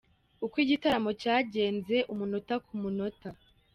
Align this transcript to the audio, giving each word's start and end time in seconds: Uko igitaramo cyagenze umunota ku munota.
Uko 0.45 0.55
igitaramo 0.63 1.11
cyagenze 1.21 1.95
umunota 2.11 2.55
ku 2.65 2.73
munota. 2.81 3.29